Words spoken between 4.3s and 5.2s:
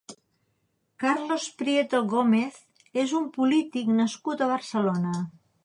a Barcelona.